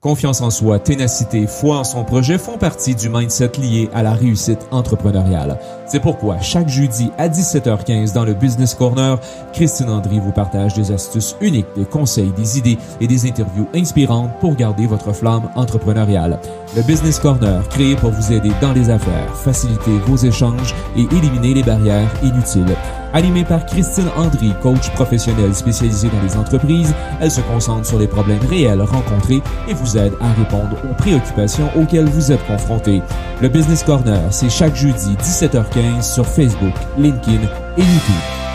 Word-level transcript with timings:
Confiance 0.00 0.42
en 0.42 0.50
soi, 0.50 0.78
ténacité, 0.78 1.48
foi 1.48 1.78
en 1.78 1.82
son 1.82 2.04
projet 2.04 2.38
font 2.38 2.56
partie 2.56 2.94
du 2.94 3.08
mindset 3.08 3.50
lié 3.58 3.90
à 3.92 4.04
la 4.04 4.12
réussite 4.12 4.68
entrepreneuriale. 4.70 5.58
C'est 5.88 6.00
pourquoi 6.00 6.38
chaque 6.42 6.68
jeudi 6.68 7.10
à 7.16 7.30
17h15 7.30 8.12
dans 8.12 8.24
le 8.24 8.34
Business 8.34 8.74
Corner, 8.74 9.18
Christine 9.54 9.88
Andry 9.88 10.20
vous 10.20 10.32
partage 10.32 10.74
des 10.74 10.92
astuces 10.92 11.34
uniques, 11.40 11.66
des 11.76 11.86
conseils, 11.86 12.30
des 12.36 12.58
idées 12.58 12.76
et 13.00 13.06
des 13.06 13.26
interviews 13.26 13.66
inspirantes 13.74 14.38
pour 14.38 14.54
garder 14.54 14.86
votre 14.86 15.14
flamme 15.14 15.48
entrepreneuriale. 15.56 16.40
Le 16.76 16.82
Business 16.82 17.18
Corner, 17.18 17.66
créé 17.70 17.96
pour 17.96 18.10
vous 18.10 18.32
aider 18.34 18.52
dans 18.60 18.74
les 18.74 18.90
affaires, 18.90 19.34
faciliter 19.34 19.96
vos 20.06 20.16
échanges 20.16 20.74
et 20.94 21.06
éliminer 21.16 21.54
les 21.54 21.62
barrières 21.62 22.10
inutiles. 22.22 22.76
Animée 23.14 23.44
par 23.44 23.64
Christine 23.64 24.10
Andry, 24.18 24.52
coach 24.62 24.90
professionnel 24.90 25.54
spécialisée 25.54 26.10
dans 26.10 26.22
les 26.22 26.36
entreprises, 26.36 26.94
elle 27.22 27.30
se 27.30 27.40
concentre 27.40 27.86
sur 27.86 27.98
les 27.98 28.06
problèmes 28.06 28.44
réels 28.50 28.82
rencontrés 28.82 29.40
et 29.66 29.72
vous 29.72 29.96
aide 29.96 30.12
à 30.20 30.30
répondre 30.34 30.76
aux 30.84 30.94
préoccupations 30.94 31.70
auxquelles 31.74 32.08
vous 32.08 32.30
êtes 32.32 32.46
confrontés. 32.46 33.00
Le 33.40 33.48
Business 33.48 33.82
Corner, 33.82 34.20
c'est 34.30 34.50
chaque 34.50 34.76
jeudi 34.76 35.16
17h15 35.22 35.77
sur 36.02 36.26
Facebook, 36.26 36.74
LinkedIn 36.96 37.42
et 37.76 37.80
YouTube. 37.80 38.47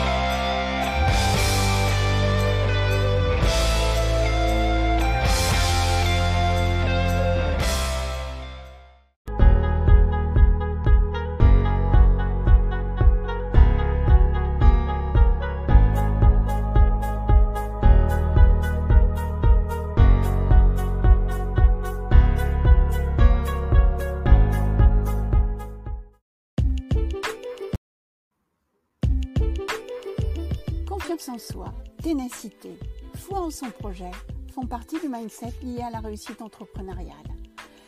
Confiance 31.24 31.30
en 31.30 31.54
soi, 31.54 31.74
ténacité, 32.02 32.78
foi 33.16 33.40
en 33.40 33.50
son 33.50 33.70
projet 33.70 34.12
font 34.54 34.66
partie 34.66 35.00
du 35.00 35.08
mindset 35.08 35.54
lié 35.62 35.82
à 35.82 35.90
la 35.90 36.00
réussite 36.00 36.42
entrepreneuriale. 36.42 37.16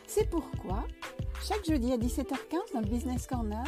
C'est 0.06 0.30
pourquoi, 0.30 0.84
chaque 1.42 1.64
jeudi 1.66 1.92
à 1.92 1.98
17h15 1.98 2.72
dans 2.72 2.80
le 2.80 2.86
Business 2.86 3.26
Corner, 3.26 3.64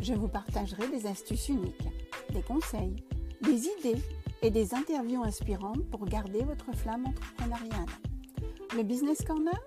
je 0.00 0.14
vous 0.14 0.28
partagerai 0.28 0.88
des 0.88 1.06
astuces 1.06 1.48
uniques, 1.48 1.88
des 2.32 2.42
conseils, 2.42 2.96
des 3.42 3.66
idées 3.66 4.00
et 4.42 4.50
des 4.50 4.74
interviews 4.74 5.22
inspirantes 5.22 5.84
pour 5.90 6.06
garder 6.06 6.42
votre 6.42 6.72
flamme 6.74 7.06
entrepreneuriale. 7.06 7.90
Le 8.74 8.82
Business 8.82 9.22
Corner, 9.26 9.60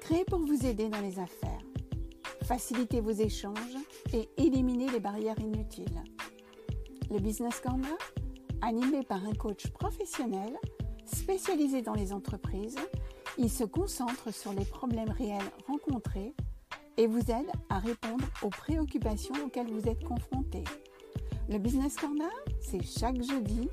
créé 0.00 0.24
pour 0.24 0.40
vous 0.40 0.64
aider 0.64 0.88
dans 0.88 1.00
les 1.00 1.18
affaires, 1.18 1.64
faciliter 2.44 3.00
vos 3.00 3.10
échanges 3.10 3.76
et 4.14 4.28
éliminer 4.38 4.88
les 4.88 5.00
barrières 5.00 5.40
inutiles. 5.40 6.02
Le 7.10 7.18
Business 7.18 7.60
Corner, 7.60 7.98
Animé 8.62 9.02
par 9.02 9.24
un 9.24 9.32
coach 9.32 9.68
professionnel 9.68 10.52
spécialisé 11.06 11.82
dans 11.82 11.94
les 11.94 12.12
entreprises, 12.12 12.76
il 13.38 13.50
se 13.50 13.64
concentre 13.64 14.32
sur 14.32 14.52
les 14.52 14.64
problèmes 14.64 15.10
réels 15.10 15.50
rencontrés 15.66 16.34
et 16.96 17.06
vous 17.06 17.30
aide 17.30 17.50
à 17.68 17.78
répondre 17.78 18.24
aux 18.42 18.50
préoccupations 18.50 19.34
auxquelles 19.44 19.70
vous 19.70 19.88
êtes 19.88 20.04
confrontés. 20.04 20.64
Le 21.48 21.58
Business 21.58 21.96
Corner, 21.96 22.30
c'est 22.60 22.82
chaque 22.82 23.22
jeudi 23.22 23.68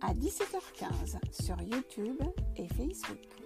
à 0.00 0.14
17h15 0.14 1.18
sur 1.30 1.60
YouTube 1.60 2.20
et 2.56 2.66
Facebook. 2.68 3.39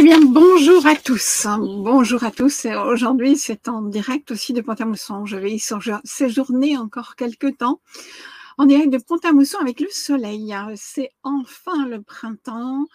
Eh 0.00 0.02
bien, 0.02 0.20
bonjour 0.24 0.86
à 0.86 0.96
tous. 0.96 1.46
Bonjour 1.58 2.24
à 2.24 2.30
tous. 2.30 2.64
Aujourd'hui, 2.64 3.36
c'est 3.36 3.68
en 3.68 3.82
direct 3.82 4.30
aussi 4.30 4.54
de 4.54 4.62
Pont-à-Mousson. 4.62 5.26
Je 5.26 5.36
vais 5.36 5.52
y 5.52 5.62
séjourner 6.04 6.78
encore 6.78 7.16
quelques 7.16 7.58
temps. 7.58 7.82
En 8.56 8.64
direct 8.64 8.90
de 8.90 8.96
Pont-à-Mousson 8.96 9.58
avec 9.58 9.78
le 9.78 9.90
soleil. 9.90 10.56
C'est 10.76 11.10
enfin 11.22 11.86
le 11.86 12.00
printemps. 12.00 12.86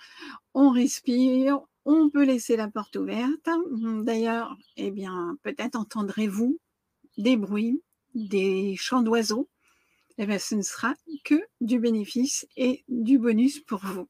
On 0.56 0.72
respire. 0.72 1.60
On 1.86 2.10
peut 2.10 2.24
laisser 2.24 2.56
la 2.56 2.70
porte 2.70 2.96
ouverte. 2.96 3.50
D'ailleurs, 4.02 4.58
eh 4.76 4.90
bien, 4.90 5.38
peut-être 5.44 5.76
entendrez-vous 5.76 6.58
des 7.20 7.38
bruits, 7.38 7.84
des 8.16 8.76
chants 8.78 9.04
d'oiseaux. 9.04 9.48
Eh 10.18 10.26
bien, 10.26 10.40
ce 10.40 10.56
ne 10.56 10.64
sera 10.64 10.96
que 11.24 11.40
du 11.62 11.78
bénéfice 11.78 12.48
et 12.58 12.84
du 12.90 13.20
bonus 13.20 13.60
pour 13.60 13.86
vous. 13.86 14.08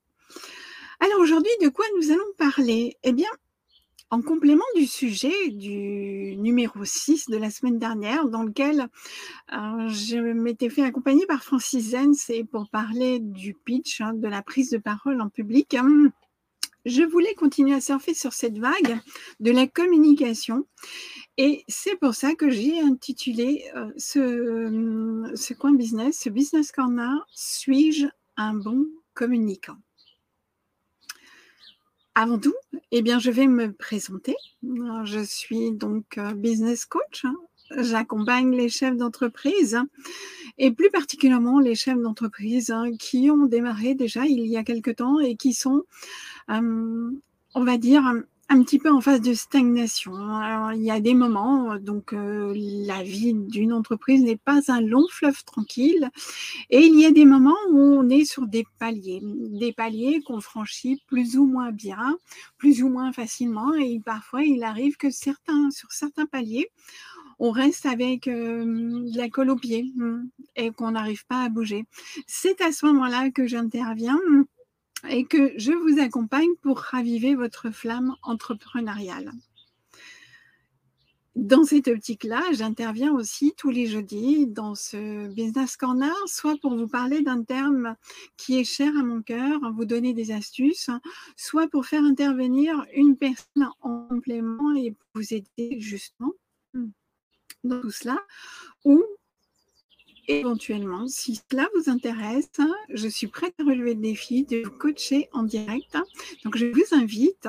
Alors 1.00 1.19
aujourd'hui, 1.19 1.51
de 1.61 1.69
quoi 1.69 1.85
nous 1.97 2.11
allons 2.11 2.33
parler? 2.38 2.97
Eh 3.03 3.11
bien, 3.11 3.29
en 4.11 4.22
complément 4.22 4.63
du 4.75 4.85
sujet 4.85 5.50
du 5.50 6.38
numéro 6.38 6.85
6 6.85 7.29
de 7.29 7.38
la 7.38 7.50
semaine 7.50 7.79
dernière, 7.79 8.29
dans 8.29 8.44
lequel 8.44 8.88
euh, 9.51 9.88
je 9.89 10.17
m'étais 10.17 10.69
fait 10.69 10.84
accompagner 10.84 11.25
par 11.25 11.44
Francis 11.44 11.91
Zenz 11.91 12.29
et 12.29 12.44
pour 12.44 12.69
parler 12.69 13.19
du 13.19 13.53
pitch, 13.53 14.01
hein, 14.01 14.13
de 14.13 14.28
la 14.28 14.41
prise 14.41 14.69
de 14.69 14.78
parole 14.78 15.19
en 15.22 15.29
public, 15.29 15.73
hein, 15.73 16.11
je 16.85 17.03
voulais 17.03 17.34
continuer 17.34 17.73
à 17.73 17.81
surfer 17.81 18.13
sur 18.13 18.31
cette 18.31 18.57
vague 18.57 19.00
de 19.39 19.51
la 19.51 19.67
communication. 19.67 20.66
Et 21.38 21.63
c'est 21.67 22.00
pour 22.00 22.13
ça 22.13 22.35
que 22.35 22.50
j'ai 22.50 22.79
intitulé 22.79 23.66
euh, 23.75 23.91
ce, 23.97 25.31
ce 25.35 25.53
coin 25.53 25.73
business, 25.73 26.19
ce 26.22 26.29
business 26.29 26.72
corner, 26.72 27.25
suis-je 27.31 28.05
un 28.38 28.53
bon 28.53 28.85
communicant? 29.13 29.78
Avant 32.15 32.39
tout, 32.39 32.55
eh 32.91 33.01
bien, 33.01 33.19
je 33.19 33.29
vais 33.29 33.47
me 33.47 33.73
présenter. 33.73 34.35
Je 34.63 35.23
suis 35.23 35.71
donc 35.71 36.17
euh, 36.17 36.33
business 36.33 36.85
coach. 36.85 37.25
J'accompagne 37.77 38.55
les 38.55 38.69
chefs 38.69 38.95
d'entreprise 38.95 39.79
et 40.57 40.71
plus 40.71 40.89
particulièrement 40.89 41.59
les 41.59 41.75
chefs 41.75 41.99
d'entreprise 41.99 42.69
hein, 42.69 42.91
qui 42.97 43.29
ont 43.31 43.47
démarré 43.47 43.95
déjà 43.95 44.25
il 44.25 44.45
y 44.45 44.55
a 44.55 44.63
quelque 44.63 44.91
temps 44.91 45.19
et 45.19 45.35
qui 45.35 45.53
sont, 45.53 45.83
euh, 46.51 47.11
on 47.55 47.63
va 47.63 47.77
dire, 47.77 48.03
un 48.50 48.61
petit 48.61 48.78
peu 48.78 48.91
en 48.91 49.01
phase 49.01 49.22
de 49.22 49.33
stagnation. 49.33 50.16
Alors, 50.16 50.73
il 50.73 50.83
y 50.83 50.91
a 50.91 51.00
des 51.00 51.16
moments, 51.16 51.78
donc 51.78 52.13
euh, 52.13 52.53
la 52.56 53.01
vie 53.01 53.33
d'une 53.33 53.73
entreprise 53.73 54.22
n'est 54.22 54.38
pas 54.38 54.61
un 54.67 54.81
long 54.81 55.06
fleuve 55.09 55.44
tranquille, 55.44 56.09
et 56.69 56.79
il 56.79 57.00
y 57.00 57.05
a 57.05 57.11
des 57.11 57.25
moments 57.25 57.57
où 57.72 57.79
on 57.79 58.07
est 58.09 58.25
sur 58.25 58.45
des 58.45 58.66
paliers, 58.79 59.22
des 59.23 59.73
paliers 59.73 60.22
qu'on 60.22 60.41
franchit 60.41 61.01
plus 61.07 61.38
ou 61.38 61.45
moins 61.45 61.72
bien, 61.72 62.17
plus 62.57 62.84
ou 62.84 62.89
moins 62.89 63.11
facilement, 63.11 63.73
et 63.73 64.00
parfois 64.00 64.44
il 64.44 64.63
arrive 64.63 64.97
que 64.97 65.09
certains, 65.09 65.72
sur 65.72 65.91
certains 65.91 66.28
paliers, 66.28 66.69
on 67.39 67.51
reste 67.51 67.85
avec 67.85 68.28
euh, 68.28 68.63
de 68.63 69.17
la 69.17 69.29
colle 69.29 69.50
au 69.50 69.55
pied 69.55 69.91
hmm, 69.95 70.28
et 70.55 70.72
qu'on 70.72 70.91
n'arrive 70.91 71.25
pas 71.25 71.44
à 71.44 71.50
bouger. 71.50 71.85
C'est 72.28 72.61
à 72.61 72.72
ce 72.72 72.85
moment-là 72.85 73.31
que 73.31 73.47
j'interviens 73.47 74.19
et 75.09 75.25
que 75.25 75.53
je 75.57 75.71
vous 75.71 75.99
accompagne 75.99 76.53
pour 76.61 76.79
raviver 76.79 77.35
votre 77.35 77.71
flamme 77.71 78.16
entrepreneuriale. 78.23 79.31
Dans 81.35 81.66
cette 81.66 81.89
optique-là, 81.89 82.41
j'interviens 82.53 83.11
aussi 83.11 83.53
tous 83.57 83.69
les 83.69 83.88
jeudis 83.88 84.47
dans 84.47 84.73
ce 84.73 85.27
Business 85.27 85.75
Corner, 85.75 86.16
soit 86.27 86.57
pour 86.61 86.77
vous 86.77 86.88
parler 86.88 87.23
d'un 87.23 87.43
terme 87.43 87.97
qui 88.38 88.57
est 88.57 88.63
cher 88.63 88.95
à 88.97 89.03
mon 89.03 89.21
cœur, 89.21 89.59
vous 89.73 89.83
donner 89.83 90.13
des 90.13 90.31
astuces, 90.31 90.89
soit 91.35 91.67
pour 91.67 91.85
faire 91.87 92.03
intervenir 92.03 92.85
une 92.93 93.17
personne 93.17 93.69
en 93.81 94.07
complément 94.07 94.73
et 94.75 94.95
vous 95.13 95.33
aider 95.33 95.77
justement 95.81 96.31
dans 97.66 97.81
tout 97.81 97.91
cela, 97.91 98.17
ou 98.85 99.03
éventuellement, 100.27 101.07
si 101.07 101.39
cela 101.49 101.67
vous 101.75 101.89
intéresse, 101.89 102.49
je 102.89 103.07
suis 103.07 103.27
prête 103.27 103.53
à 103.59 103.63
relever 103.63 103.93
le 103.93 104.01
défi 104.01 104.43
de 104.43 104.63
vous 104.63 104.72
coacher 104.72 105.29
en 105.33 105.43
direct. 105.43 105.97
Donc, 106.43 106.57
je 106.57 106.66
vous 106.66 106.95
invite 106.95 107.47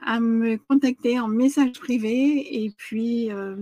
à 0.00 0.20
me 0.20 0.56
contacter 0.68 1.18
en 1.18 1.28
message 1.28 1.72
privé 1.72 2.64
et 2.64 2.70
puis 2.76 3.30
euh, 3.30 3.56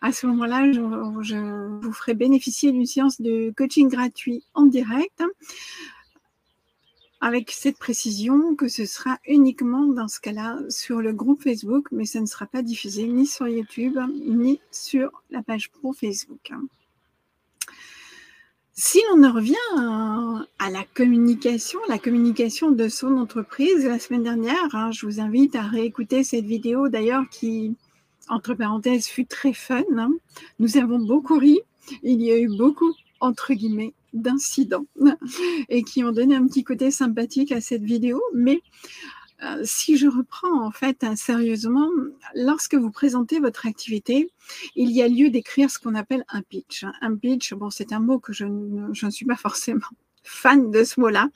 à 0.00 0.12
ce 0.12 0.26
moment-là, 0.26 0.70
je, 0.72 1.80
vous 1.80 1.92
ferai 1.92 2.14
bénéficier 2.14 2.72
d'une 2.72 2.86
séance 2.86 3.20
de 3.20 3.52
coaching 3.56 3.88
gratuit 3.88 4.44
en 4.54 4.66
direct 4.66 5.22
avec 7.20 7.50
cette 7.50 7.78
précision 7.78 8.54
que 8.54 8.68
ce 8.68 8.86
sera 8.86 9.18
uniquement 9.26 9.86
dans 9.86 10.08
ce 10.08 10.20
cas-là 10.20 10.58
sur 10.70 11.02
le 11.02 11.12
groupe 11.12 11.42
Facebook, 11.42 11.88
mais 11.92 12.06
ça 12.06 12.20
ne 12.20 12.26
sera 12.26 12.46
pas 12.46 12.62
diffusé 12.62 13.06
ni 13.06 13.26
sur 13.26 13.46
YouTube 13.46 13.98
ni 14.26 14.60
sur 14.70 15.22
la 15.30 15.42
page 15.42 15.70
pro 15.70 15.92
Facebook. 15.92 16.50
Si 18.82 18.98
l'on 19.10 19.22
en 19.24 19.32
revient 19.34 19.54
à 20.58 20.70
la 20.70 20.84
communication, 20.94 21.78
la 21.90 21.98
communication 21.98 22.70
de 22.70 22.88
son 22.88 23.18
entreprise 23.18 23.84
la 23.84 23.98
semaine 23.98 24.22
dernière, 24.22 24.74
hein, 24.74 24.90
je 24.90 25.04
vous 25.04 25.20
invite 25.20 25.54
à 25.54 25.60
réécouter 25.60 26.24
cette 26.24 26.46
vidéo 26.46 26.88
d'ailleurs 26.88 27.28
qui, 27.30 27.76
entre 28.30 28.54
parenthèses, 28.54 29.06
fut 29.06 29.26
très 29.26 29.52
fun. 29.52 29.82
Hein. 29.98 30.12
Nous 30.60 30.78
avons 30.78 30.98
beaucoup 30.98 31.38
ri. 31.38 31.60
Il 32.02 32.22
y 32.22 32.32
a 32.32 32.38
eu 32.38 32.48
beaucoup, 32.48 32.94
entre 33.20 33.52
guillemets, 33.52 33.92
d'incidents 34.14 34.86
et 35.68 35.82
qui 35.82 36.02
ont 36.02 36.12
donné 36.12 36.34
un 36.34 36.46
petit 36.46 36.64
côté 36.64 36.90
sympathique 36.90 37.52
à 37.52 37.60
cette 37.60 37.84
vidéo. 37.84 38.22
Mais 38.32 38.62
euh, 39.42 39.60
si 39.64 39.96
je 39.96 40.06
reprends 40.06 40.66
en 40.66 40.70
fait 40.70 41.02
hein, 41.02 41.16
sérieusement, 41.16 41.88
lorsque 42.34 42.74
vous 42.74 42.90
présentez 42.90 43.40
votre 43.40 43.66
activité, 43.66 44.30
il 44.76 44.90
y 44.90 45.02
a 45.02 45.08
lieu 45.08 45.30
d'écrire 45.30 45.70
ce 45.70 45.78
qu'on 45.78 45.94
appelle 45.94 46.24
un 46.28 46.42
pitch. 46.42 46.84
Un 47.00 47.16
pitch, 47.16 47.54
bon, 47.54 47.70
c'est 47.70 47.92
un 47.92 48.00
mot 48.00 48.18
que 48.18 48.32
je 48.32 48.44
ne 48.44 49.10
suis 49.10 49.26
pas 49.26 49.36
forcément 49.36 49.86
fan 50.22 50.70
de 50.70 50.84
ce 50.84 51.00
mot-là, 51.00 51.30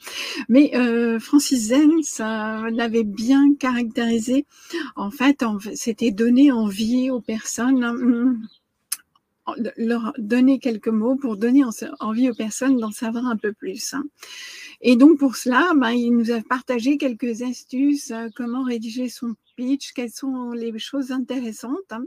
mais 0.50 0.72
euh, 0.74 1.18
Francis 1.18 1.68
Zenz 1.68 2.18
l'avait 2.18 3.04
bien 3.04 3.54
caractérisé. 3.54 4.44
En 4.94 5.10
fait, 5.10 5.42
c'était 5.74 6.10
donner 6.10 6.52
envie 6.52 7.10
aux 7.10 7.22
personnes 7.22 7.82
hum, 7.82 8.46
leur 9.76 10.12
donner 10.18 10.58
quelques 10.58 10.88
mots 10.88 11.16
pour 11.16 11.36
donner 11.36 11.62
envie 12.00 12.30
aux 12.30 12.34
personnes 12.34 12.76
d'en 12.76 12.90
savoir 12.90 13.26
un 13.26 13.36
peu 13.36 13.52
plus. 13.52 13.94
Et 14.86 14.96
donc 14.96 15.18
pour 15.18 15.34
cela, 15.34 15.72
ben, 15.74 15.92
il 15.92 16.10
nous 16.10 16.30
a 16.30 16.42
partagé 16.42 16.98
quelques 16.98 17.40
astuces, 17.40 18.10
euh, 18.10 18.28
comment 18.36 18.62
rédiger 18.62 19.08
son 19.08 19.34
pitch, 19.56 19.94
quelles 19.94 20.12
sont 20.12 20.50
les 20.50 20.78
choses 20.78 21.10
intéressantes 21.10 21.90
hein, 21.90 22.04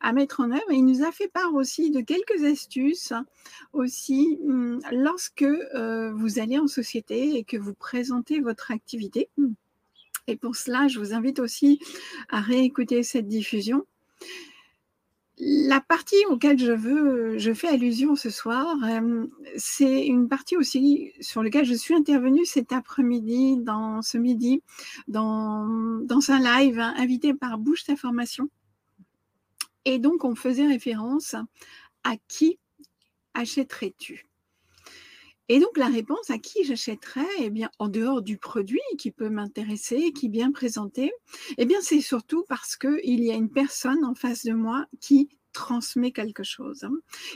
à 0.00 0.14
mettre 0.14 0.40
en 0.40 0.50
œuvre. 0.50 0.70
Et 0.70 0.76
il 0.76 0.86
nous 0.86 1.04
a 1.04 1.12
fait 1.12 1.28
part 1.28 1.52
aussi 1.52 1.90
de 1.90 2.00
quelques 2.00 2.42
astuces 2.42 3.12
aussi 3.74 4.38
hum, 4.42 4.80
lorsque 4.92 5.42
euh, 5.42 6.10
vous 6.14 6.38
allez 6.38 6.58
en 6.58 6.68
société 6.68 7.36
et 7.36 7.44
que 7.44 7.58
vous 7.58 7.74
présentez 7.74 8.40
votre 8.40 8.70
activité. 8.70 9.28
Et 10.26 10.36
pour 10.36 10.56
cela, 10.56 10.88
je 10.88 10.98
vous 10.98 11.12
invite 11.12 11.38
aussi 11.38 11.80
à 12.30 12.40
réécouter 12.40 13.02
cette 13.02 13.28
diffusion 13.28 13.84
la 15.38 15.80
partie 15.80 16.24
auquel 16.30 16.58
je 16.58 16.72
veux, 16.72 17.38
je 17.38 17.52
fais 17.52 17.68
allusion 17.68 18.16
ce 18.16 18.30
soir, 18.30 18.76
euh, 18.84 19.26
c'est 19.56 20.06
une 20.06 20.28
partie 20.28 20.56
aussi 20.56 21.12
sur 21.20 21.42
laquelle 21.42 21.66
je 21.66 21.74
suis 21.74 21.94
intervenue 21.94 22.46
cet 22.46 22.72
après-midi, 22.72 23.58
dans 23.58 24.00
ce 24.00 24.16
midi, 24.16 24.62
dans, 25.08 25.66
dans 26.02 26.30
un 26.30 26.38
live 26.38 26.78
invité 26.78 27.34
par 27.34 27.58
Bouche 27.58 27.84
d'information. 27.84 28.48
Et 29.84 29.98
donc, 29.98 30.24
on 30.24 30.34
faisait 30.34 30.66
référence 30.66 31.36
à 32.02 32.16
qui 32.28 32.58
achèterais-tu? 33.34 34.26
Et 35.48 35.60
donc 35.60 35.76
la 35.76 35.86
réponse 35.86 36.30
à 36.30 36.38
qui 36.38 36.64
j'achèterais, 36.64 37.26
eh 37.40 37.50
bien 37.50 37.70
en 37.78 37.88
dehors 37.88 38.22
du 38.22 38.36
produit 38.36 38.80
qui 38.98 39.10
peut 39.10 39.28
m'intéresser, 39.28 40.12
qui 40.12 40.28
bien 40.28 40.50
présenté, 40.52 41.12
eh 41.58 41.66
bien 41.66 41.78
c'est 41.82 42.00
surtout 42.00 42.44
parce 42.48 42.76
que 42.76 43.00
il 43.04 43.22
y 43.22 43.30
a 43.30 43.34
une 43.34 43.50
personne 43.50 44.04
en 44.04 44.14
face 44.14 44.44
de 44.44 44.52
moi 44.52 44.86
qui 45.00 45.28
transmet 45.52 46.12
quelque 46.12 46.42
chose, 46.42 46.84
hein, 46.84 46.92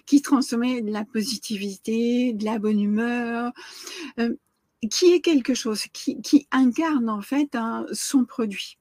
qui 0.07 0.21
transmet 0.23 0.83
de 0.83 0.93
la 0.93 1.05
positivité, 1.05 2.35
de 2.35 2.45
la 2.45 2.59
bonne 2.59 2.81
humeur, 2.81 3.53
euh, 4.19 4.35
qui 4.91 5.13
est 5.13 5.21
quelque 5.21 5.55
chose, 5.55 5.85
qui, 5.93 6.21
qui 6.21 6.47
incarne 6.51 7.09
en 7.09 7.23
fait 7.23 7.57
son 7.93 8.25
produit. 8.25 8.80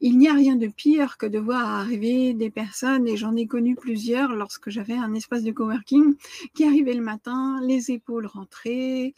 Il 0.00 0.18
n'y 0.18 0.28
a 0.28 0.34
rien 0.34 0.56
de 0.56 0.66
pire 0.66 1.16
que 1.18 1.26
de 1.26 1.38
voir 1.38 1.68
arriver 1.68 2.34
des 2.34 2.50
personnes, 2.50 3.06
et 3.08 3.16
j'en 3.16 3.36
ai 3.36 3.46
connu 3.46 3.74
plusieurs 3.74 4.34
lorsque 4.34 4.70
j'avais 4.70 4.94
un 4.94 5.14
espace 5.14 5.42
de 5.42 5.52
coworking, 5.52 6.14
qui 6.54 6.64
arrivaient 6.64 6.94
le 6.94 7.02
matin, 7.02 7.60
les 7.62 7.90
épaules 7.90 8.26
rentrées, 8.26 9.14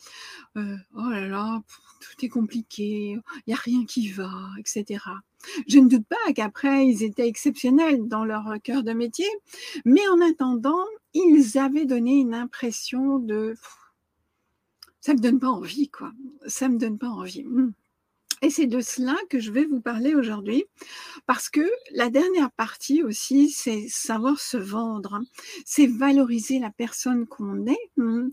euh, 0.56 0.76
oh 0.96 1.10
là 1.10 1.26
là, 1.26 1.62
tout 2.00 2.24
est 2.24 2.28
compliqué, 2.28 3.12
il 3.12 3.42
n'y 3.48 3.54
a 3.54 3.58
rien 3.58 3.84
qui 3.84 4.10
va, 4.10 4.30
etc. 4.58 5.00
Je 5.68 5.78
ne 5.78 5.88
doute 5.88 6.06
pas 6.06 6.32
qu'après, 6.34 6.86
ils 6.86 7.02
étaient 7.02 7.28
exceptionnels 7.28 8.08
dans 8.08 8.24
leur 8.24 8.54
cœur 8.62 8.82
de 8.82 8.92
métier, 8.92 9.28
mais 9.84 10.06
en 10.08 10.20
attendant, 10.20 10.84
ils 11.14 11.58
avaient 11.58 11.86
donné 11.86 12.18
une 12.18 12.34
impression 12.34 13.18
de... 13.18 13.54
Ça 15.00 15.14
me 15.14 15.20
donne 15.20 15.38
pas 15.38 15.50
envie, 15.50 15.88
quoi. 15.88 16.12
Ça 16.46 16.68
me 16.68 16.78
donne 16.78 16.98
pas 16.98 17.08
envie. 17.08 17.44
Hmm. 17.44 17.72
Et 18.42 18.50
c'est 18.50 18.66
de 18.66 18.80
cela 18.80 19.16
que 19.30 19.40
je 19.40 19.50
vais 19.50 19.64
vous 19.64 19.80
parler 19.80 20.14
aujourd'hui, 20.14 20.64
parce 21.26 21.48
que 21.48 21.68
la 21.92 22.10
dernière 22.10 22.50
partie 22.50 23.02
aussi, 23.02 23.48
c'est 23.48 23.86
savoir 23.88 24.38
se 24.38 24.58
vendre, 24.58 25.14
hein. 25.14 25.24
c'est 25.64 25.86
valoriser 25.86 26.58
la 26.58 26.70
personne 26.70 27.26
qu'on 27.26 27.66
est, 27.66 27.90
hein, 27.98 28.28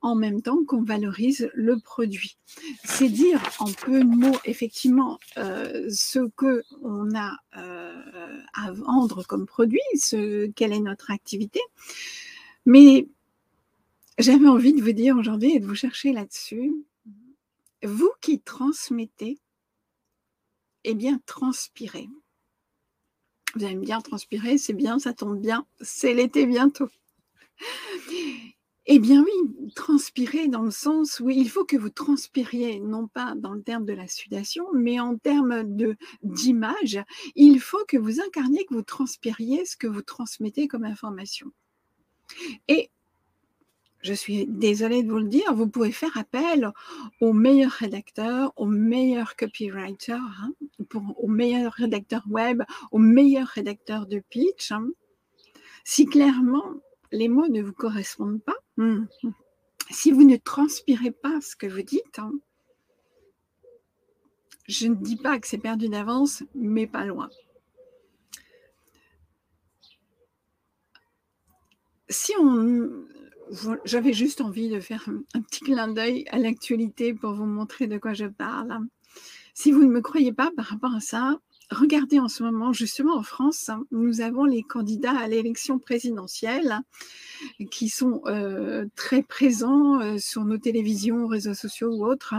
en 0.00 0.16
même 0.16 0.42
temps 0.42 0.64
qu'on 0.66 0.82
valorise 0.82 1.50
le 1.54 1.78
produit. 1.78 2.36
C'est 2.84 3.08
dire 3.08 3.40
en 3.60 3.70
peu 3.72 4.00
de 4.00 4.04
mots, 4.04 4.38
effectivement, 4.44 5.20
euh, 5.36 5.88
ce 5.88 6.18
que 6.36 6.62
on 6.82 7.14
a 7.14 7.36
euh, 7.56 8.38
à 8.54 8.72
vendre 8.72 9.24
comme 9.24 9.46
produit, 9.46 9.80
ce, 9.94 10.46
quelle 10.46 10.72
est 10.72 10.80
notre 10.80 11.12
activité. 11.12 11.60
Mais 12.66 13.06
j'avais 14.18 14.48
envie 14.48 14.72
de 14.74 14.82
vous 14.82 14.92
dire 14.92 15.16
aujourd'hui 15.16 15.52
et 15.52 15.60
de 15.60 15.66
vous 15.66 15.74
chercher 15.74 16.12
là-dessus, 16.12 16.72
vous 17.84 18.10
qui 18.20 18.40
transmettez, 18.40 19.38
eh 20.84 20.94
bien, 20.94 21.20
transpirer. 21.26 22.08
Vous 23.54 23.64
allez 23.64 23.76
me 23.76 24.02
transpirer, 24.02 24.58
c'est 24.58 24.72
bien, 24.72 24.98
ça 24.98 25.12
tombe 25.12 25.40
bien, 25.40 25.66
c'est 25.80 26.12
l'été 26.12 26.46
bientôt. 26.46 26.88
Eh 28.86 28.98
bien 28.98 29.24
oui, 29.24 29.72
transpirer 29.74 30.48
dans 30.48 30.62
le 30.62 30.70
sens 30.70 31.18
où 31.18 31.30
il 31.30 31.48
faut 31.48 31.64
que 31.64 31.76
vous 31.76 31.88
transpiriez, 31.88 32.80
non 32.80 33.08
pas 33.08 33.34
dans 33.34 33.54
le 33.54 33.62
terme 33.62 33.86
de 33.86 33.94
la 33.94 34.06
sudation, 34.08 34.66
mais 34.74 35.00
en 35.00 35.16
termes 35.16 35.62
d'image, 36.22 37.00
il 37.34 37.60
faut 37.60 37.82
que 37.88 37.96
vous 37.96 38.20
incarniez, 38.20 38.66
que 38.66 38.74
vous 38.74 38.82
transpiriez 38.82 39.64
ce 39.64 39.78
que 39.78 39.86
vous 39.86 40.02
transmettez 40.02 40.68
comme 40.68 40.84
information. 40.84 41.50
Je 44.04 44.12
suis 44.12 44.46
désolée 44.46 45.02
de 45.02 45.10
vous 45.10 45.18
le 45.18 45.28
dire, 45.28 45.54
vous 45.54 45.66
pouvez 45.66 45.90
faire 45.90 46.16
appel 46.18 46.70
aux 47.22 47.32
meilleurs 47.32 47.72
rédacteurs, 47.72 48.52
aux 48.56 48.66
meilleurs 48.66 49.34
copywriters, 49.34 50.42
hein, 50.42 50.52
aux 50.94 51.26
meilleurs 51.26 51.72
rédacteurs 51.72 52.24
web, 52.28 52.62
aux 52.92 52.98
meilleurs 52.98 53.48
rédacteurs 53.48 54.06
de 54.06 54.22
pitch. 54.28 54.72
Hein. 54.72 54.90
Si 55.84 56.04
clairement 56.04 56.74
les 57.12 57.28
mots 57.28 57.48
ne 57.48 57.62
vous 57.62 57.72
correspondent 57.72 58.42
pas, 58.42 58.58
hmm, 58.76 59.06
si 59.90 60.12
vous 60.12 60.24
ne 60.24 60.36
transpirez 60.36 61.10
pas 61.10 61.40
ce 61.40 61.56
que 61.56 61.66
vous 61.66 61.82
dites, 61.82 62.18
hein, 62.18 62.32
je 64.68 64.86
ne 64.86 64.96
dis 64.96 65.16
pas 65.16 65.38
que 65.38 65.48
c'est 65.48 65.56
perdu 65.56 65.88
d'avance, 65.88 66.42
mais 66.54 66.86
pas 66.86 67.06
loin. 67.06 67.30
Si 72.10 72.32
on, 72.38 73.06
j'avais 73.84 74.12
juste 74.12 74.40
envie 74.40 74.68
de 74.68 74.80
faire 74.80 75.08
un 75.34 75.40
petit 75.40 75.60
clin 75.60 75.88
d'œil 75.88 76.24
à 76.30 76.38
l'actualité 76.38 77.14
pour 77.14 77.34
vous 77.34 77.46
montrer 77.46 77.86
de 77.86 77.98
quoi 77.98 78.12
je 78.12 78.26
parle. 78.26 78.78
Si 79.54 79.70
vous 79.70 79.84
ne 79.84 79.90
me 79.90 80.00
croyez 80.00 80.32
pas 80.32 80.50
par 80.56 80.66
rapport 80.66 80.94
à 80.94 81.00
ça, 81.00 81.38
regardez 81.70 82.18
en 82.18 82.28
ce 82.28 82.42
moment, 82.42 82.72
justement 82.72 83.16
en 83.16 83.22
France, 83.22 83.70
nous 83.90 84.20
avons 84.20 84.44
les 84.44 84.62
candidats 84.62 85.16
à 85.16 85.28
l'élection 85.28 85.78
présidentielle 85.78 86.80
qui 87.70 87.88
sont 87.88 88.22
euh, 88.26 88.86
très 88.96 89.22
présents 89.22 90.00
euh, 90.00 90.18
sur 90.18 90.44
nos 90.44 90.58
télévisions, 90.58 91.26
réseaux 91.26 91.54
sociaux 91.54 91.94
ou 91.94 92.06
autres. 92.06 92.34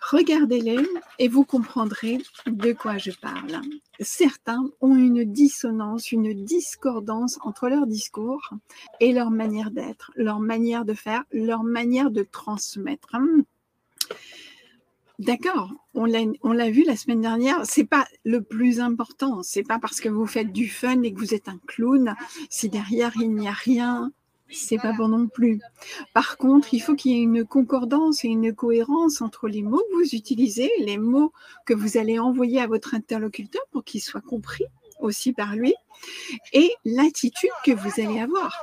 Regardez-les 0.00 0.86
et 1.18 1.28
vous 1.28 1.44
comprendrez 1.44 2.18
de 2.46 2.72
quoi 2.72 2.98
je 2.98 3.10
parle. 3.10 3.60
Certains 4.00 4.70
ont 4.80 4.96
une 4.96 5.24
dissonance, 5.24 6.12
une 6.12 6.44
discordance 6.44 7.38
entre 7.42 7.68
leur 7.68 7.86
discours 7.86 8.50
et 9.00 9.12
leur 9.12 9.30
manière 9.30 9.70
d'être, 9.70 10.12
leur 10.14 10.40
manière 10.40 10.84
de 10.84 10.94
faire, 10.94 11.24
leur 11.32 11.64
manière 11.64 12.10
de 12.10 12.22
transmettre. 12.22 13.16
D'accord, 15.18 15.72
on 15.94 16.04
l'a 16.06 16.70
vu 16.70 16.84
la 16.84 16.96
semaine 16.96 17.20
dernière, 17.20 17.62
c'est 17.64 17.84
pas 17.84 18.06
le 18.24 18.40
plus 18.40 18.78
important, 18.78 19.42
c'est 19.42 19.64
pas 19.64 19.80
parce 19.80 20.00
que 20.00 20.08
vous 20.08 20.26
faites 20.26 20.52
du 20.52 20.68
fun 20.68 21.02
et 21.02 21.12
que 21.12 21.18
vous 21.18 21.34
êtes 21.34 21.48
un 21.48 21.58
clown, 21.66 22.14
si 22.50 22.68
derrière 22.68 23.12
il 23.16 23.34
n'y 23.34 23.48
a 23.48 23.52
rien, 23.52 24.12
c'est 24.48 24.78
pas 24.78 24.92
bon 24.92 25.08
non 25.08 25.26
plus. 25.26 25.60
Par 26.14 26.36
contre, 26.36 26.72
il 26.72 26.78
faut 26.78 26.94
qu'il 26.94 27.12
y 27.12 27.14
ait 27.16 27.22
une 27.22 27.44
concordance 27.44 28.24
et 28.24 28.28
une 28.28 28.54
cohérence 28.54 29.20
entre 29.20 29.48
les 29.48 29.62
mots 29.62 29.82
que 29.90 29.96
vous 29.96 30.14
utilisez, 30.14 30.70
les 30.78 30.98
mots 30.98 31.32
que 31.66 31.74
vous 31.74 31.96
allez 31.96 32.20
envoyer 32.20 32.60
à 32.60 32.68
votre 32.68 32.94
interlocuteur 32.94 33.62
pour 33.72 33.82
qu'il 33.82 34.00
soit 34.00 34.20
compris 34.20 34.66
aussi 35.00 35.32
par 35.32 35.56
lui, 35.56 35.74
et 36.52 36.70
l'attitude 36.84 37.50
que 37.64 37.72
vous 37.72 38.00
allez 38.00 38.20
avoir. 38.20 38.56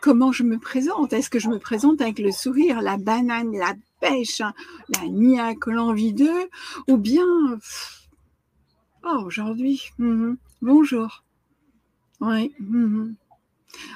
Comment 0.00 0.32
je 0.32 0.42
me 0.42 0.58
présente? 0.58 1.12
Est-ce 1.12 1.30
que 1.30 1.38
je 1.38 1.48
me 1.48 1.58
présente 1.58 2.00
avec 2.00 2.18
le 2.18 2.32
sourire, 2.32 2.80
la 2.80 2.96
banane, 2.96 3.52
la 3.56 3.74
pêche, 4.00 4.40
hein, 4.40 4.54
la 4.96 5.06
niaque, 5.06 5.66
l'envie 5.66 6.12
d'eux 6.12 6.48
Ou 6.88 6.96
bien, 6.96 7.58
oh, 9.04 9.22
aujourd'hui, 9.24 9.90
mhm, 9.98 10.36
bonjour. 10.62 11.24
Oui, 12.20 12.54
mhm. 12.58 13.16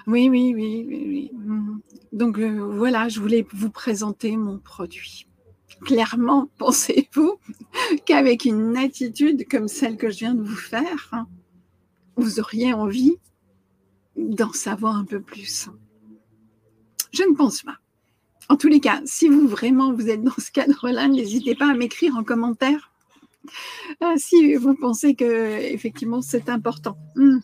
oui, 0.06 0.28
oui, 0.28 0.54
oui, 0.54 0.86
oui. 0.88 1.30
Mhm. 1.34 1.80
Donc 2.12 2.38
euh, 2.38 2.76
voilà, 2.76 3.08
je 3.08 3.20
voulais 3.20 3.46
vous 3.52 3.70
présenter 3.70 4.36
mon 4.36 4.58
produit. 4.58 5.26
Clairement, 5.82 6.48
pensez-vous 6.58 7.38
qu'avec 8.06 8.44
une 8.44 8.76
attitude 8.76 9.46
comme 9.48 9.68
celle 9.68 9.96
que 9.96 10.10
je 10.10 10.18
viens 10.18 10.34
de 10.34 10.42
vous 10.42 10.56
faire, 10.56 11.08
hein, 11.12 11.26
vous 12.16 12.38
auriez 12.40 12.72
envie 12.72 13.16
d'en 14.16 14.52
savoir 14.52 14.96
un 14.96 15.04
peu 15.04 15.20
plus? 15.20 15.68
Je 17.12 17.22
ne 17.22 17.34
pense 17.34 17.62
pas. 17.62 17.78
En 18.48 18.56
tous 18.56 18.68
les 18.68 18.80
cas, 18.80 19.00
si 19.04 19.28
vous 19.28 19.48
vraiment 19.48 19.92
vous 19.92 20.08
êtes 20.08 20.22
dans 20.22 20.34
ce 20.38 20.50
cadre-là, 20.50 21.08
n'hésitez 21.08 21.54
pas 21.54 21.70
à 21.70 21.74
m'écrire 21.74 22.16
en 22.16 22.24
commentaire 22.24 22.90
euh, 24.02 24.14
si 24.16 24.54
vous 24.54 24.74
pensez 24.74 25.14
que 25.14 25.60
effectivement 25.72 26.22
c'est 26.22 26.48
important. 26.48 26.96
Hmm. 27.16 27.38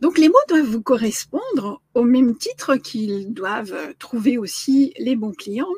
Donc 0.00 0.18
les 0.18 0.28
mots 0.28 0.34
doivent 0.48 0.66
vous 0.66 0.82
correspondre 0.82 1.82
au 1.94 2.04
même 2.04 2.36
titre 2.36 2.76
qu'ils 2.76 3.32
doivent 3.32 3.94
trouver 3.98 4.38
aussi 4.38 4.94
les 4.98 5.16
bons 5.16 5.32
clients, 5.32 5.74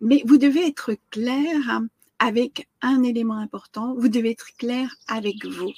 mais 0.00 0.22
vous 0.24 0.38
devez 0.38 0.66
être 0.66 0.92
clair 1.10 1.82
avec 2.18 2.68
un 2.80 3.02
élément 3.02 3.36
important, 3.36 3.94
vous 3.94 4.08
devez 4.08 4.30
être 4.30 4.56
clair 4.56 4.96
avec 5.06 5.44
vous. 5.44 5.72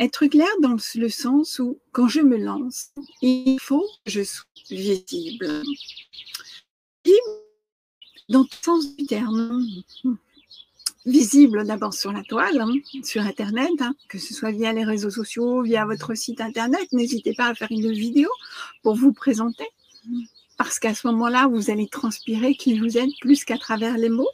Être 0.00 0.26
clair 0.26 0.48
dans 0.60 0.76
le 0.94 1.08
sens 1.08 1.58
où 1.58 1.78
quand 1.92 2.06
je 2.08 2.20
me 2.20 2.36
lance, 2.36 2.90
il 3.20 3.58
faut 3.60 3.86
que 4.04 4.12
je 4.12 4.22
sois 4.22 4.44
visible. 4.70 5.62
Dans 8.28 8.42
le 8.42 8.46
sens 8.62 8.96
du 8.96 9.06
terme, 9.06 9.64
visible 11.04 11.64
d'abord 11.66 11.94
sur 11.94 12.12
la 12.12 12.22
toile, 12.22 12.60
hein, 12.60 12.74
sur 13.02 13.22
Internet, 13.22 13.70
hein, 13.80 13.94
que 14.08 14.18
ce 14.18 14.34
soit 14.34 14.52
via 14.52 14.72
les 14.72 14.84
réseaux 14.84 15.10
sociaux, 15.10 15.62
via 15.62 15.84
votre 15.84 16.14
site 16.14 16.40
Internet. 16.40 16.92
N'hésitez 16.92 17.34
pas 17.34 17.46
à 17.46 17.54
faire 17.54 17.68
une 17.70 17.90
vidéo 17.90 18.28
pour 18.82 18.94
vous 18.94 19.12
présenter, 19.12 19.66
parce 20.58 20.78
qu'à 20.78 20.94
ce 20.94 21.06
moment-là, 21.08 21.48
vous 21.48 21.70
allez 21.70 21.88
transpirer 21.88 22.54
qui 22.54 22.78
vous 22.78 22.98
êtes 22.98 23.10
plus 23.20 23.44
qu'à 23.44 23.58
travers 23.58 23.96
les 23.96 24.10
mots. 24.10 24.30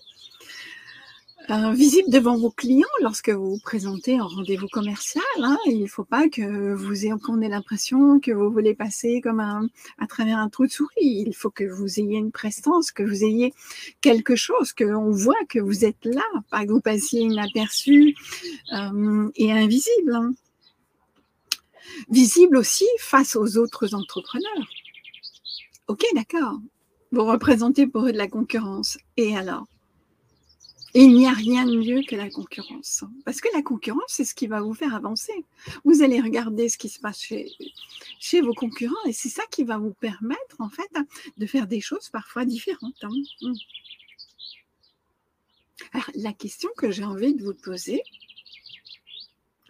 Euh, 1.50 1.72
visible 1.72 2.08
devant 2.10 2.38
vos 2.38 2.50
clients 2.50 2.86
lorsque 3.02 3.28
vous 3.28 3.56
vous 3.56 3.60
présentez 3.62 4.18
en 4.18 4.28
rendez-vous 4.28 4.68
commercial. 4.68 5.22
Hein. 5.42 5.58
il 5.66 5.82
ne 5.82 5.86
faut 5.86 6.04
pas 6.04 6.30
que 6.30 6.72
vous 6.72 7.04
ayez, 7.04 7.12
qu'on 7.22 7.42
ait 7.42 7.48
l'impression 7.48 8.18
que 8.18 8.30
vous 8.30 8.50
voulez 8.50 8.74
passer 8.74 9.20
comme 9.20 9.40
un, 9.40 9.68
à 9.98 10.06
travers 10.06 10.38
un 10.38 10.48
trou 10.48 10.66
de 10.66 10.72
souris. 10.72 11.24
Il 11.26 11.34
faut 11.34 11.50
que 11.50 11.64
vous 11.64 12.00
ayez 12.00 12.16
une 12.16 12.32
prestance, 12.32 12.92
que 12.92 13.02
vous 13.02 13.24
ayez 13.24 13.52
quelque 14.00 14.36
chose, 14.36 14.72
qu'on 14.72 15.10
voit 15.10 15.34
que 15.50 15.58
vous 15.58 15.84
êtes 15.84 16.06
là, 16.06 16.22
pas 16.50 16.64
que 16.64 16.70
vous 16.70 16.80
passiez 16.80 17.20
inaperçu 17.20 18.14
euh, 18.72 19.30
et 19.36 19.52
invisible. 19.52 20.14
Hein. 20.14 20.32
Visible 22.08 22.56
aussi 22.56 22.86
face 22.98 23.36
aux 23.36 23.58
autres 23.58 23.94
entrepreneurs. 23.94 24.68
Ok, 25.88 26.06
d'accord. 26.14 26.58
Vous 27.12 27.26
représentez 27.26 27.86
pour 27.86 28.06
eux 28.06 28.12
de 28.12 28.18
la 28.18 28.28
concurrence. 28.28 28.96
Et 29.18 29.36
alors? 29.36 29.66
Il 30.94 31.12
n'y 31.12 31.26
a 31.26 31.32
rien 31.32 31.66
de 31.66 31.76
mieux 31.76 32.02
que 32.02 32.14
la 32.14 32.30
concurrence. 32.30 33.04
Parce 33.24 33.40
que 33.40 33.48
la 33.52 33.62
concurrence, 33.62 34.04
c'est 34.08 34.24
ce 34.24 34.34
qui 34.34 34.46
va 34.46 34.60
vous 34.60 34.74
faire 34.74 34.94
avancer. 34.94 35.44
Vous 35.84 36.02
allez 36.02 36.20
regarder 36.20 36.68
ce 36.68 36.78
qui 36.78 36.88
se 36.88 37.00
passe 37.00 37.20
chez, 37.20 38.40
vos 38.40 38.54
concurrents 38.54 39.04
et 39.06 39.12
c'est 39.12 39.28
ça 39.28 39.42
qui 39.50 39.64
va 39.64 39.76
vous 39.76 39.92
permettre, 39.92 40.56
en 40.60 40.68
fait, 40.68 40.90
de 41.36 41.46
faire 41.46 41.66
des 41.66 41.80
choses 41.80 42.08
parfois 42.10 42.44
différentes. 42.44 43.02
Hein. 43.02 43.10
Mmh. 43.42 43.52
Alors, 45.92 46.10
la 46.14 46.32
question 46.32 46.70
que 46.76 46.92
j'ai 46.92 47.04
envie 47.04 47.34
de 47.34 47.42
vous 47.42 47.54
poser, 47.54 48.02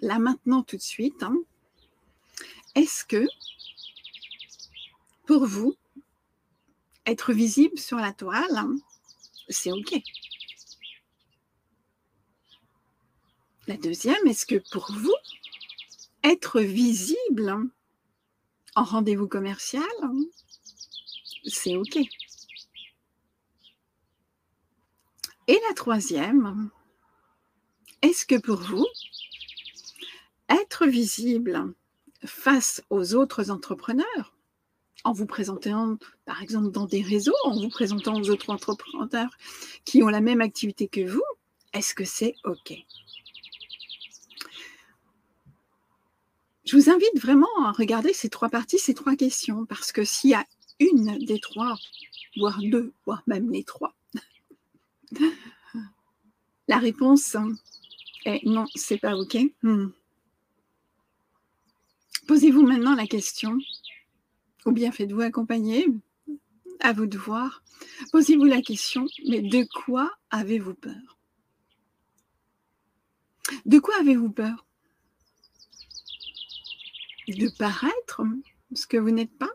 là 0.01 0.19
maintenant 0.19 0.63
tout 0.63 0.77
de 0.77 0.83
suite, 0.83 1.23
hein, 1.23 1.37
est-ce 2.75 3.05
que 3.05 3.27
pour 5.27 5.47
vous, 5.47 5.75
être 7.07 7.33
visible 7.33 7.79
sur 7.79 7.97
la 7.97 8.13
toile, 8.13 8.57
hein, 8.57 8.77
c'est 9.49 9.73
OK? 9.73 10.03
La 13.67 13.77
deuxième, 13.79 14.27
est-ce 14.27 14.45
que 14.45 14.63
pour 14.71 14.93
vous, 14.93 15.15
être 16.23 16.61
visible 16.61 17.55
en 18.75 18.85
rendez-vous 18.85 19.27
commercial, 19.29 19.83
c'est 21.47 21.77
OK? 21.77 21.97
Et 25.47 25.61
la 25.69 25.75
troisième, 25.75 26.71
est-ce 28.03 28.27
que 28.27 28.39
pour 28.39 28.61
vous, 28.61 28.87
être 30.51 30.87
visible 30.87 31.75
face 32.25 32.83
aux 32.91 33.15
autres 33.15 33.51
entrepreneurs, 33.51 34.35
en 35.05 35.13
vous 35.13 35.27
présentant, 35.27 35.97
par 36.27 36.43
exemple, 36.43 36.71
dans 36.71 36.87
des 36.87 37.03
réseaux, 37.03 37.35
en 37.45 37.59
vous 37.59 37.69
présentant 37.69 38.15
aux 38.21 38.29
autres 38.29 38.51
entrepreneurs 38.51 39.31
qui 39.85 40.03
ont 40.03 40.09
la 40.09 40.21
même 40.21 40.43
activité 40.43 40.89
que 40.89 41.07
vous, 41.07 41.25
est-ce 41.73 41.95
que 41.95 42.05
c'est 42.05 42.35
OK? 42.45 42.75
Je 46.65 46.77
vous 46.77 46.89
invite 46.89 47.21
vraiment 47.21 47.65
à 47.65 47.73
regarder 47.73 48.13
ces 48.15 48.31
trois 48.31 48.49
parties, 48.49 48.79
ces 48.79 48.95
trois 48.95 49.17
questions, 49.17 49.67
parce 49.67 49.93
que 49.93 50.05
s'il 50.05 50.31
y 50.31 50.35
a 50.35 50.45
une 50.81 51.19
des 51.25 51.39
trois, 51.39 51.77
voire 52.37 52.59
deux, 52.63 52.93
voire 53.05 53.23
même 53.27 53.51
les 53.51 53.65
trois, 53.65 53.95
la 56.69 56.79
réponse 56.79 57.37
est 58.25 58.45
non, 58.47 58.65
c'est 58.75 58.99
pas 58.99 59.17
OK. 59.17 59.37
Hmm. 59.63 59.89
Posez-vous 62.27 62.63
maintenant 62.63 62.95
la 62.95 63.07
question, 63.07 63.59
ou 64.65 64.73
bien 64.73 64.91
faites-vous 64.91 65.21
accompagner, 65.21 65.87
à 66.81 66.95
vous 66.95 67.07
de 67.07 67.19
voir. 67.19 67.63
Posez-vous 68.13 68.45
la 68.45 68.63
question, 68.63 69.07
mais 69.29 69.43
de 69.43 69.67
quoi 69.85 70.11
avez-vous 70.31 70.75
peur? 70.75 71.19
De 73.67 73.79
quoi 73.79 73.95
avez-vous 74.01 74.31
peur? 74.31 74.65
De 77.29 77.49
paraître 77.59 78.23
ce 78.75 78.87
que 78.87 78.97
vous 78.97 79.11
n'êtes 79.11 79.37
pas 79.39 79.51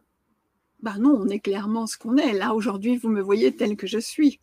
Ben 0.81 0.97
non, 0.97 1.19
on 1.19 1.27
est 1.27 1.39
clairement 1.39 1.87
ce 1.87 1.97
qu'on 1.97 2.17
est. 2.17 2.33
Là, 2.33 2.53
aujourd'hui, 2.53 2.97
vous 2.97 3.09
me 3.09 3.21
voyez 3.21 3.55
tel 3.55 3.75
que 3.75 3.87
je 3.87 3.99
suis. 3.99 4.39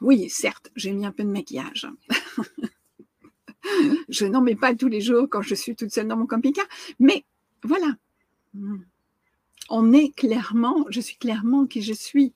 Oui, 0.00 0.28
certes, 0.28 0.70
j'ai 0.76 0.92
mis 0.92 1.06
un 1.06 1.12
peu 1.12 1.22
de 1.22 1.28
maquillage. 1.28 1.88
je 4.08 4.26
n'en 4.26 4.40
mets 4.40 4.56
pas 4.56 4.74
tous 4.74 4.88
les 4.88 5.00
jours 5.00 5.28
quand 5.30 5.42
je 5.42 5.54
suis 5.54 5.76
toute 5.76 5.90
seule 5.90 6.08
dans 6.08 6.16
mon 6.16 6.26
camping-car, 6.26 6.66
mais 6.98 7.24
voilà. 7.62 7.96
On 9.70 9.92
est 9.92 10.14
clairement, 10.14 10.84
je 10.90 11.00
suis 11.00 11.16
clairement 11.16 11.66
qui 11.66 11.82
je 11.82 11.94
suis. 11.94 12.32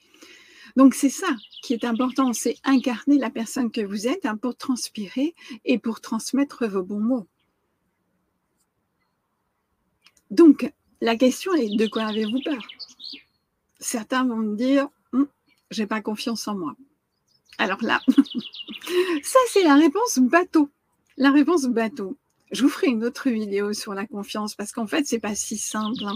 Donc 0.76 0.94
c'est 0.94 1.10
ça 1.10 1.34
qui 1.62 1.74
est 1.74 1.84
important, 1.84 2.32
c'est 2.32 2.56
incarner 2.64 3.18
la 3.18 3.30
personne 3.30 3.70
que 3.70 3.80
vous 3.80 4.06
êtes 4.06 4.26
hein, 4.26 4.36
pour 4.36 4.56
transpirer 4.56 5.34
et 5.64 5.78
pour 5.78 6.00
transmettre 6.00 6.66
vos 6.66 6.82
bons 6.82 7.00
mots. 7.00 7.26
Donc, 10.30 10.70
la 11.00 11.16
question 11.16 11.54
est 11.54 11.76
de 11.76 11.86
quoi 11.86 12.04
avez-vous 12.04 12.40
peur? 12.44 12.62
Certains 13.78 14.24
vont 14.24 14.36
me 14.36 14.56
dire, 14.56 14.88
hum, 15.12 15.28
j'ai 15.70 15.86
pas 15.86 16.00
confiance 16.00 16.48
en 16.48 16.56
moi. 16.56 16.74
Alors 17.58 17.82
là, 17.82 18.00
ça 19.22 19.38
c'est 19.48 19.62
la 19.64 19.74
réponse 19.74 20.18
bateau. 20.18 20.70
La 21.16 21.32
réponse 21.32 21.64
bateau. 21.66 22.16
Je 22.50 22.62
vous 22.62 22.68
ferai 22.68 22.88
une 22.88 23.04
autre 23.04 23.28
vidéo 23.28 23.72
sur 23.72 23.94
la 23.94 24.06
confiance 24.06 24.54
parce 24.54 24.72
qu'en 24.72 24.86
fait, 24.86 25.06
c'est 25.06 25.18
pas 25.18 25.34
si 25.34 25.58
simple. 25.58 26.04
Hein. 26.04 26.14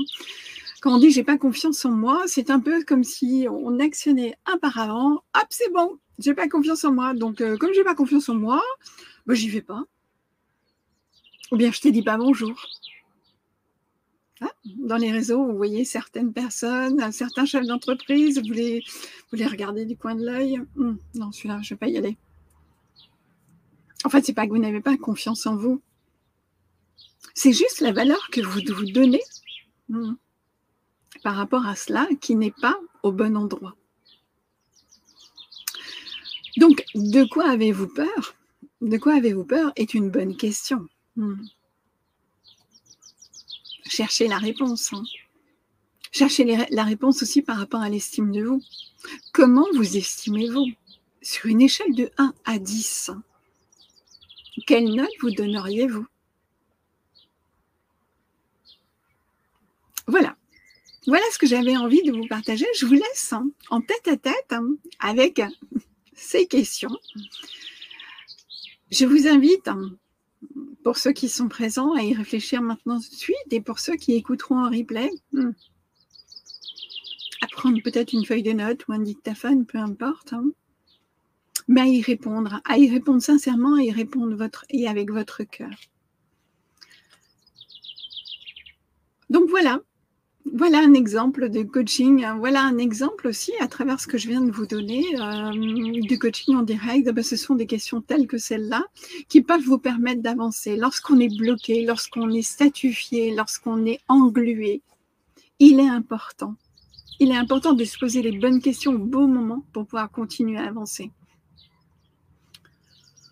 Quand 0.81 0.95
on 0.95 0.99
dit 0.99 1.11
j'ai 1.11 1.25
pas 1.25 1.39
confiance 1.39 1.85
en 1.85 1.91
moi, 1.91 2.23
c'est 2.27 2.51
un 2.51 2.61
peu 2.61 2.85
comme 2.85 3.05
si 3.05 3.47
on 3.51 3.79
actionnait 3.81 4.37
un 4.47 4.59
par 4.59 4.79
avant. 4.79 5.23
Hop, 5.35 5.47
c'est 5.51 5.73
bon, 5.73 5.99
j'ai 6.19 6.35
pas 6.35 6.49
confiance 6.49 6.85
en 6.85 6.93
moi. 6.93 7.15
Donc, 7.15 7.41
euh, 7.41 7.57
comme 7.57 7.73
j'ai 7.75 7.85
pas 7.85 7.95
confiance 7.95 8.29
en 8.29 8.35
moi, 8.35 8.63
ben, 9.27 9.35
j'y 9.35 9.49
vais 9.49 9.63
pas. 9.63 9.83
Ou 11.51 11.57
bien 11.57 11.71
je 11.71 11.81
te 11.81 11.89
dis 11.89 12.03
pas 12.03 12.17
bonjour. 12.17 12.55
Dans 14.65 14.97
les 14.97 15.11
réseaux, 15.11 15.45
vous 15.45 15.57
voyez 15.57 15.85
certaines 15.85 16.33
personnes, 16.33 17.11
certains 17.13 17.47
chefs 17.47 17.67
d'entreprise, 17.67 18.41
vous 18.41 18.53
les, 18.53 18.85
regardez 19.33 19.85
du 19.85 19.97
coin 19.97 20.15
de 20.15 20.25
l'œil. 20.25 20.61
Hum, 20.77 20.99
non, 21.15 21.33
celui-là, 21.33 21.61
je 21.63 21.67
ne 21.67 21.77
vais 21.77 21.79
pas 21.79 21.89
y 21.89 21.97
aller. 21.97 22.17
En 24.05 24.09
fait, 24.09 24.25
c'est 24.25 24.33
pas 24.33 24.47
que 24.47 24.51
vous 24.51 24.59
n'avez 24.59 24.81
pas 24.81 24.97
confiance 24.97 25.47
en 25.47 25.57
vous. 25.57 25.81
C'est 27.35 27.53
juste 27.53 27.81
la 27.81 27.93
valeur 27.93 28.29
que 28.31 28.41
vous 28.41 28.61
vous 28.75 28.91
donnez 28.93 29.23
hum, 29.91 30.17
par 31.23 31.37
rapport 31.37 31.67
à 31.67 31.77
cela 31.77 32.09
qui 32.21 32.35
n'est 32.35 32.55
pas 32.61 32.79
au 33.03 33.13
bon 33.13 33.37
endroit. 33.37 33.77
Donc, 36.59 36.85
de 36.95 37.25
quoi 37.25 37.49
avez-vous 37.49 37.89
peur? 37.89 38.35
De 38.81 38.99
quoi 38.99 39.15
avez-vous 39.15 39.45
peur? 39.45 39.73
Est 39.77 39.95
une 39.95 40.11
bonne 40.11 40.37
question. 40.37 40.87
Hum 41.17 41.41
cherchez 43.93 44.27
la 44.27 44.39
réponse. 44.39 44.93
Hein. 44.93 45.05
Cherchez 46.13 46.45
la 46.71 46.85
réponse 46.85 47.23
aussi 47.23 47.43
par 47.43 47.59
rapport 47.59 47.81
à 47.81 47.89
l'estime 47.89 48.33
de 48.33 48.43
vous. 48.43 48.63
Comment 49.33 49.67
vous 49.75 49.97
estimez-vous 49.97 50.67
Sur 51.21 51.47
une 51.47 51.61
échelle 51.61 51.95
de 51.95 52.11
1 52.19 52.35
à 52.45 52.59
10, 52.59 53.11
quelle 54.67 54.95
note 54.95 55.11
vous 55.21 55.31
donneriez-vous 55.31 56.07
Voilà. 60.07 60.37
Voilà 61.07 61.25
ce 61.33 61.39
que 61.39 61.47
j'avais 61.47 61.77
envie 61.77 62.03
de 62.03 62.13
vous 62.13 62.27
partager. 62.29 62.67
Je 62.79 62.87
vous 62.87 62.95
laisse 62.95 63.33
hein, 63.33 63.49
en 63.71 63.81
tête 63.81 64.07
à 64.07 64.17
tête 64.17 64.53
hein, 64.53 64.69
avec 65.01 65.41
ces 66.15 66.47
questions. 66.47 66.97
Je 68.91 69.07
vous 69.07 69.27
invite 69.27 69.69
pour 70.85 70.97
ceux 70.99 71.13
qui 71.13 71.29
sont 71.29 71.49
présents 71.49 71.93
à 71.93 72.03
y 72.03 72.15
réfléchir 72.15 72.63
maintenant 72.63 73.01
tout 73.01 73.11
de 73.11 73.15
suite 73.15 73.53
et 73.53 73.61
pour 73.61 73.79
ceux 73.79 73.97
qui 73.97 74.15
écouteront 74.15 74.65
en 74.65 74.71
replay, 74.71 75.11
hmm. 75.33 75.51
prendre 77.53 77.81
peut-être 77.83 78.13
une 78.13 78.25
feuille 78.25 78.43
de 78.43 78.53
notes 78.53 78.87
ou 78.89 78.93
un 78.93 78.99
dictaphone, 78.99 79.67
peu 79.67 79.79
importe. 79.79 80.33
Hein. 80.33 80.47
Mais 81.69 81.83
à 81.83 81.87
y 81.87 82.03
répondre, 82.03 82.61
à 82.65 82.79
y 82.79 82.91
répondre 82.91 83.23
sincèrement, 83.23 83.77
à 83.77 83.93
répondre 83.93 84.35
votre, 84.37 84.65
et 84.71 84.89
avec 84.89 85.11
votre 85.11 85.45
cœur. 85.45 85.71
Donc 89.31 89.49
voilà, 89.49 89.81
voilà 90.51 90.81
un 90.81 90.95
exemple 90.95 91.49
de 91.49 91.63
coaching. 91.63 92.27
Voilà 92.39 92.63
un 92.63 92.79
exemple 92.79 93.29
aussi, 93.29 93.53
à 93.61 93.69
travers 93.69 94.01
ce 94.01 94.07
que 94.07 94.19
je 94.19 94.29
viens 94.29 94.41
de 94.41 94.51
vous 94.51 94.67
donner, 94.67 95.05
euh, 95.21 96.01
du 96.01 96.19
coaching 96.19 96.57
en 96.57 96.63
direct. 96.63 97.09
Ben, 97.11 97.23
ce 97.23 97.37
sont 97.37 97.55
des 97.55 97.67
questions 97.67 98.01
telles 98.01 98.27
que 98.27 98.39
celles-là 98.39 98.85
qui 99.29 99.43
peuvent 99.43 99.63
vous 99.63 99.79
permettre 99.79 100.23
d'avancer. 100.23 100.77
Lorsqu'on 100.77 101.21
est 101.21 101.35
bloqué, 101.37 101.85
lorsqu'on 101.85 102.31
est 102.31 102.43
statufié, 102.43 103.35
lorsqu'on 103.35 103.87
est 103.87 104.01
englué, 104.09 104.83
il 105.59 105.79
est 105.79 105.89
important. 105.89 106.55
Il 107.21 107.31
est 107.31 107.37
important 107.37 107.73
de 107.73 107.85
se 107.85 107.99
poser 107.99 108.21
les 108.21 108.37
bonnes 108.37 108.61
questions 108.61 108.93
au 108.93 108.99
bon 108.99 109.29
moment 109.29 109.65
pour 109.73 109.87
pouvoir 109.87 110.11
continuer 110.11 110.59
à 110.59 110.67
avancer. 110.67 111.11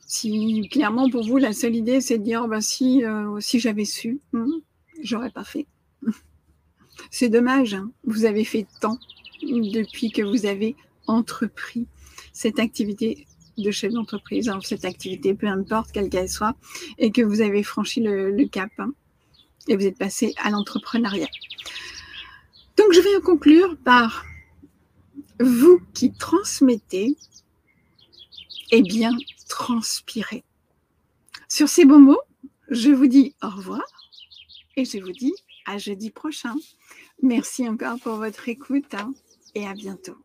Si 0.07 0.69
clairement 0.71 1.09
pour 1.09 1.27
vous 1.27 1.39
la 1.39 1.53
seule 1.53 1.77
idée 1.77 2.01
c'est 2.01 2.19
de 2.19 2.25
dire 2.25 2.47
ben, 2.49 2.61
si, 2.61 3.05
euh, 3.05 3.39
si 3.41 3.59
j'avais 3.59 3.85
su, 3.85 4.21
hmm, 4.33 4.61
j'aurais 5.03 5.31
pas 5.31 5.45
fait. 5.45 5.67
C'est 7.11 7.29
dommage, 7.29 7.75
hein. 7.75 7.91
vous 8.05 8.25
avez 8.25 8.45
fait 8.45 8.67
tant 8.81 8.99
depuis 9.43 10.13
que 10.13 10.23
vous 10.23 10.47
avez 10.47 10.77
entrepris 11.07 11.87
cette 12.33 12.59
activité 12.59 13.27
de 13.59 13.71
chef 13.71 13.93
d'entreprise, 13.93 14.49
hein, 14.49 14.61
cette 14.63 14.85
activité, 14.85 15.35
peu 15.35 15.47
importe 15.47 15.93
quelle 15.93 16.09
qu'elle 16.09 16.29
soit, 16.29 16.57
et 16.99 17.11
que 17.11 17.23
vous 17.23 17.41
avez 17.41 17.63
franchi 17.63 18.01
le, 18.01 18.47
cap 18.47 18.71
hein, 18.79 18.93
et 19.69 19.77
vous 19.77 19.87
êtes 19.87 19.99
passé 19.99 20.35
à 20.39 20.51
l'entrepreneuriat. 20.51 21.29
Donc 22.77 22.93
je 22.93 23.01
vais 23.01 23.21
conclure 23.21 23.77
par 23.85 24.25
vous 25.41 25.81
qui 25.95 26.13
transmettez, 26.13 27.17
eh 28.73 28.83
bien, 28.83 29.17
transpirez. 29.49 30.45
Sur 31.49 31.69
ces 31.69 31.85
beaux 31.85 31.99
mots, 31.99 32.21
je 32.69 32.91
vous 32.91 33.09
dis 33.09 33.35
au 33.43 33.49
revoir 33.49 33.83
et 34.77 34.85
je 34.85 34.99
vous 34.99 35.13
dis 35.13 35.35
à 35.67 35.79
jeudi 35.79 36.11
prochain. 36.11 36.55
Merci 37.23 37.69
encore 37.69 37.99
pour 38.01 38.17
votre 38.17 38.49
écoute 38.49 38.95
hein, 38.95 39.13
et 39.55 39.67
à 39.67 39.75
bientôt. 39.75 40.17